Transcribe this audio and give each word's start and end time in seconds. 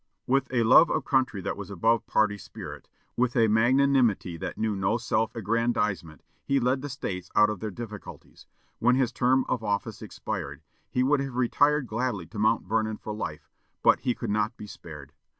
With 0.25 0.47
a 0.51 0.63
love 0.63 0.89
of 0.89 1.05
country 1.05 1.41
that 1.41 1.55
was 1.55 1.69
above 1.69 2.07
party 2.07 2.35
spirit, 2.39 2.89
with 3.15 3.35
a 3.35 3.47
magnanimity 3.47 4.35
that 4.37 4.57
knew 4.57 4.75
no 4.75 4.97
self 4.97 5.35
aggrandizement, 5.35 6.23
he 6.43 6.59
led 6.59 6.81
the 6.81 6.89
States 6.89 7.29
out 7.35 7.51
of 7.51 7.59
their 7.59 7.69
difficulties. 7.69 8.47
When 8.79 8.95
his 8.95 9.11
term 9.11 9.45
of 9.47 9.63
office 9.63 10.01
expired, 10.01 10.63
he 10.89 11.03
would 11.03 11.19
have 11.19 11.35
retired 11.35 11.85
gladly 11.85 12.25
to 12.25 12.39
Mount 12.39 12.63
Vernon 12.65 12.97
for 12.97 13.13
life, 13.13 13.47
but 13.83 13.99
he 13.99 14.15
could 14.15 14.31
not 14.31 14.57
be 14.57 14.65
spared. 14.65 15.13